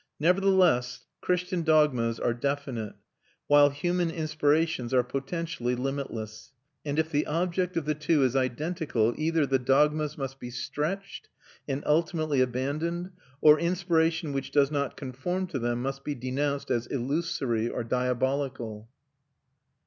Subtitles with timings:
[0.19, 2.95] Nevertheless, Christian dogmas are definite,
[3.45, 9.13] while human inspirations are potentially limitless; and if the object of the two is identical
[9.15, 11.29] either the dogmas must be stretched
[11.67, 13.11] and ultimately abandoned,
[13.41, 18.89] or inspiration which does not conform to them must be denounced as illusory or diabolical.